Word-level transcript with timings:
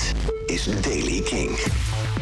Dit 0.00 0.14
is 0.46 0.80
Daily 0.80 1.20
King. 1.20 1.50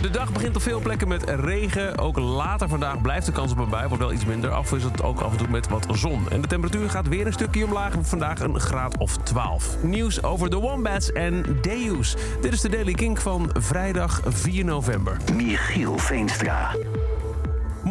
De 0.02 0.10
dag 0.10 0.32
begint 0.32 0.56
op 0.56 0.62
veel 0.62 0.80
plekken 0.80 1.08
met 1.08 1.24
regen. 1.24 1.98
Ook 1.98 2.18
later 2.18 2.68
vandaag 2.68 3.00
blijft 3.00 3.26
de 3.26 3.32
kans 3.32 3.52
op 3.52 3.58
een 3.58 3.68
bui. 3.68 3.88
Wordt 3.88 4.02
wel 4.02 4.12
iets 4.12 4.24
minder. 4.24 4.50
Afwisselt 4.50 5.02
ook 5.02 5.20
af 5.20 5.30
en 5.30 5.38
toe 5.38 5.48
met 5.48 5.68
wat 5.68 5.86
zon. 5.92 6.30
En 6.30 6.40
de 6.40 6.48
temperatuur 6.48 6.90
gaat 6.90 7.08
weer 7.08 7.26
een 7.26 7.32
stukje 7.32 7.64
omlaag. 7.64 7.94
Vandaag 8.00 8.40
een 8.40 8.60
graad 8.60 8.98
of 8.98 9.16
12. 9.16 9.76
Nieuws 9.82 10.22
over 10.22 10.50
de 10.50 10.56
Wombats 10.56 11.12
en 11.12 11.44
Deus. 11.60 12.16
Dit 12.40 12.52
is 12.52 12.60
de 12.60 12.68
Daily 12.68 12.92
King 12.92 13.18
van 13.18 13.50
vrijdag 13.58 14.20
4 14.26 14.64
november. 14.64 15.16
Michiel 15.34 15.98
Veenstra. 15.98 16.74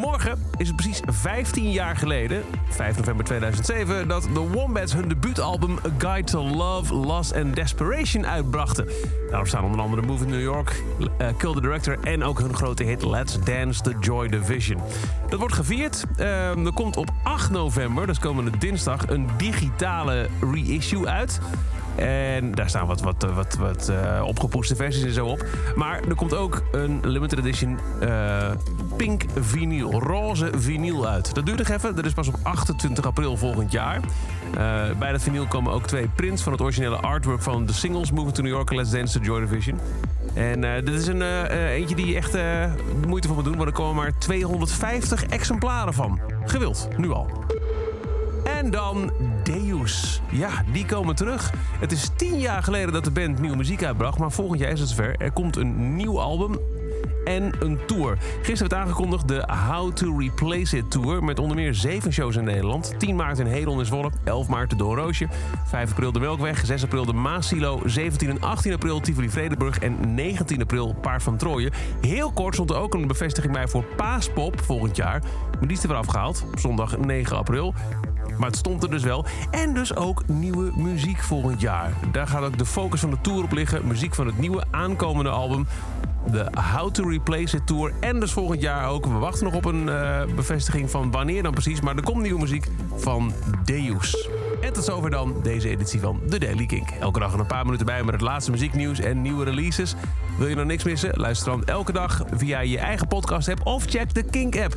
Morgen 0.02 0.44
is 0.58 0.68
het 0.68 0.76
precies 0.76 1.02
15 1.06 1.72
jaar 1.72 1.96
geleden, 1.96 2.44
5 2.70 2.98
november 2.98 3.26
2007, 3.26 4.08
dat 4.08 4.30
de 4.34 4.40
Wombats 4.40 4.94
hun 4.94 5.08
debuutalbum 5.08 5.78
A 5.86 5.90
Guide 5.98 6.32
to 6.32 6.44
Love, 6.44 6.94
Loss 6.94 7.34
and 7.34 7.56
Desperation 7.56 8.26
uitbrachten. 8.26 8.88
Daarop 9.30 9.48
staan 9.48 9.64
onder 9.64 9.82
andere 9.82 10.02
Move 10.02 10.24
in 10.24 10.30
New 10.30 10.42
York, 10.42 10.84
uh, 11.00 11.28
Kill 11.38 11.54
the 11.54 11.62
Director 11.62 11.98
en 12.04 12.24
ook 12.24 12.40
hun 12.40 12.54
grote 12.54 12.84
hit 12.84 13.04
Let's 13.04 13.40
Dance 13.44 13.82
the 13.82 13.96
Joy 14.00 14.28
Division. 14.28 14.82
Dat 15.30 15.40
wordt 15.40 15.56
gevierd. 15.56 16.04
Uh, 16.20 16.66
er 16.66 16.74
komt 16.74 16.98
op 16.98 17.10
8 17.24 17.50
november, 17.52 18.08
dus 18.08 18.20
komende 18.20 18.58
dinsdag, 18.58 19.10
een 19.10 19.28
digitale 19.38 20.30
reissue 20.54 21.08
uit. 21.08 21.40
En 21.98 22.52
daar 22.52 22.70
staan 22.70 22.88
wat, 22.88 23.02
wat, 23.02 23.28
wat, 23.34 23.56
wat 23.56 23.90
uh, 23.92 24.24
opgepoetste 24.26 24.76
versies 24.76 25.04
en 25.04 25.14
zo 25.14 25.26
op. 25.26 25.46
Maar 25.76 26.02
er 26.08 26.16
komt 26.16 26.36
ook 26.36 26.64
een 26.72 27.00
limited 27.04 27.40
edition 27.40 27.80
uh, 28.04 28.52
pink 28.98 29.26
vinyl, 29.40 30.00
roze 30.00 30.50
vinyl 30.58 31.08
uit. 31.08 31.34
Dat 31.34 31.46
duurt 31.46 31.58
nog 31.58 31.68
even. 31.68 31.96
Dat 31.96 32.06
is 32.06 32.14
pas 32.14 32.28
op 32.28 32.36
28 32.42 33.06
april 33.06 33.38
volgend 33.38 33.72
jaar. 33.72 34.00
Uh, 34.58 34.98
bij 35.00 35.12
dat 35.12 35.22
vinyl 35.22 35.48
komen 35.48 35.74
ook 35.74 35.88
twee 35.88 36.08
prints 36.16 36.42
van 36.42 36.52
het 36.52 36.62
originele 36.62 36.96
artwork 36.96 37.42
van 37.42 37.66
de 37.66 37.74
singles 37.74 38.12
Moving 38.12 38.34
to 38.34 38.42
New 38.42 38.52
York 38.52 38.72
Let's 38.72 38.90
Dance 38.90 39.20
to 39.20 39.26
Joy 39.26 39.40
Division. 39.40 39.80
En 40.34 40.64
uh, 40.64 40.74
dit 40.76 40.94
is 40.94 41.08
een 41.08 41.22
uh, 41.22 41.70
eentje 41.70 41.96
die 41.96 42.16
echt 42.16 42.32
de 42.32 42.70
moeite 43.08 43.28
voor 43.28 43.38
me 43.38 43.44
doen, 43.44 43.56
want 43.56 43.68
er 43.68 43.74
komen 43.74 43.96
maar 43.96 44.18
250 44.18 45.26
exemplaren 45.26 45.94
van. 45.94 46.20
Gewild, 46.46 46.88
nu 46.98 47.12
al. 47.12 47.30
En 48.44 48.72
dan 48.72 49.12
Deus. 49.44 50.22
Ja, 50.32 50.50
die 50.72 50.86
komen 50.86 51.16
terug. 51.16 51.54
Het 51.80 51.92
is 51.92 52.10
tien 52.16 52.40
jaar 52.40 52.64
geleden 52.64 52.94
dat 52.94 53.04
de 53.04 53.12
band 53.12 53.40
nieuwe 53.40 53.56
muziek 53.56 53.84
uitbracht, 53.84 54.18
maar 54.18 54.32
volgend 54.32 54.60
jaar 54.60 54.72
is 54.72 54.80
het 54.80 54.90
zover. 54.90 55.16
Er 55.18 55.32
komt 55.32 55.56
een 55.56 55.96
nieuw 55.96 56.20
album 56.20 56.60
en 57.28 57.52
een 57.60 57.80
tour. 57.86 58.18
Gisteren 58.42 58.70
werd 58.70 58.74
aangekondigd 58.74 59.28
de 59.28 59.48
How 59.70 59.94
to 59.94 60.18
Replace 60.18 60.78
It 60.78 60.92
Tour... 60.92 61.24
met 61.24 61.40
onder 61.40 61.56
meer 61.56 61.74
zeven 61.74 62.14
shows 62.14 62.36
in 62.36 62.44
Nederland. 62.44 62.94
10 62.98 63.16
maart 63.16 63.40
in 63.40 63.46
Hedel 63.46 63.80
in 63.80 63.86
Zwolle, 63.86 64.12
11 64.24 64.48
maart 64.48 64.70
de 64.70 64.76
Doornroosje... 64.76 65.28
5 65.66 65.90
april 65.90 66.12
de 66.12 66.20
Melkweg, 66.20 66.66
6 66.66 66.84
april 66.84 67.06
de 67.06 67.14
Maasilo... 67.14 67.82
17 67.86 68.30
en 68.30 68.42
18 68.42 68.74
april 68.74 69.00
Tivoli 69.00 69.30
Vredenburg 69.30 69.80
en 69.80 70.16
19 70.16 70.62
april 70.62 70.96
Paard 71.02 71.24
van 71.24 71.38
Trooien. 71.38 71.72
Heel 72.02 72.32
kort 72.32 72.54
stond 72.54 72.70
er 72.70 72.76
ook 72.76 72.94
een 72.94 73.08
bevestiging 73.08 73.54
bij 73.54 73.68
voor 73.68 73.84
Paaspop 73.84 74.62
volgend 74.62 74.96
jaar. 74.96 75.22
Maar 75.52 75.68
die 75.68 75.78
is 75.78 75.84
er 75.84 75.90
weer 75.90 75.98
afgehaald, 75.98 76.46
zondag 76.56 76.98
9 76.98 77.38
april. 77.38 77.74
Maar 78.38 78.48
het 78.48 78.58
stond 78.58 78.84
er 78.84 78.90
dus 78.90 79.04
wel. 79.04 79.26
En 79.52 79.74
dus 79.74 79.96
ook 79.96 80.28
nieuwe 80.28 80.72
muziek 80.76 81.20
volgend 81.20 81.62
jaar. 81.62 81.94
Daar 82.12 82.28
gaat 82.28 82.44
ook 82.44 82.58
de 82.58 82.66
focus 82.66 83.00
van 83.00 83.10
de 83.10 83.22
tour 83.22 83.44
op 83.44 83.52
liggen. 83.52 83.88
Muziek 83.88 84.16
van 84.16 84.26
het 84.26 84.38
nieuwe 84.38 84.64
aankomende 84.72 85.30
album. 85.30 85.68
De 86.32 86.48
How 86.74 86.92
to 86.92 87.10
Replace 87.10 87.56
It 87.56 87.68
Tour. 87.68 87.94
En 88.00 88.20
dus 88.20 88.32
volgend 88.32 88.62
jaar 88.62 88.90
ook. 88.90 89.06
We 89.06 89.12
wachten 89.12 89.44
nog 89.44 89.54
op 89.54 89.66
een 89.66 89.88
uh, 89.88 90.22
bevestiging 90.36 90.90
van 90.90 91.12
wanneer 91.12 91.44
dan 91.44 91.52
precies. 91.52 91.82
Maar 91.82 91.96
er 91.96 92.04
komt 92.04 92.22
nieuwe 92.22 92.40
muziek 92.40 92.68
van 92.96 93.34
Deus. 93.64 94.30
En 94.62 94.74
tot 94.74 94.84
zover 94.84 95.10
dan 95.10 95.36
deze 95.44 95.70
editie 95.70 96.00
van 96.00 96.22
The 96.30 96.40
Daily 96.40 96.66
Kink. 96.66 96.90
Elke 96.90 97.20
dag 97.20 97.34
een 97.34 97.46
paar 97.46 97.66
minuten 97.66 97.86
bij 97.86 98.04
met 98.04 98.14
het 98.14 98.24
laatste 98.24 98.52
muzieknieuws 98.52 99.00
en 99.00 99.22
nieuwe 99.22 99.44
releases. 99.44 99.96
Wil 100.38 100.48
je 100.48 100.56
nog 100.56 100.66
niks 100.66 100.84
missen? 100.84 101.12
Luister 101.14 101.52
dan 101.52 101.66
elke 101.66 101.92
dag 101.92 102.22
via 102.32 102.60
je 102.60 102.78
eigen 102.78 103.08
podcast 103.08 103.50
app 103.50 103.66
of 103.66 103.86
check 103.86 104.14
de 104.14 104.24
Kink 104.24 104.58
app. 104.58 104.76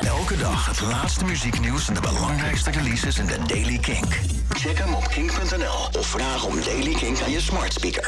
Elke 0.00 0.36
dag 0.36 0.66
het 0.66 0.80
laatste 0.80 1.24
muzieknieuws 1.24 1.88
en 1.88 1.94
de 1.94 2.00
belangrijkste 2.00 2.70
releases 2.70 3.18
in 3.18 3.26
The 3.26 3.38
Daily 3.46 3.78
Kink. 3.78 4.20
Check 4.48 4.78
hem 4.78 4.94
op 4.94 5.08
kink.nl 5.08 5.98
of 6.00 6.06
vraag 6.06 6.44
om 6.44 6.54
Daily 6.64 6.94
Kink 6.94 7.20
aan 7.20 7.30
je 7.30 7.40
smart 7.40 7.72
speaker. 7.72 8.04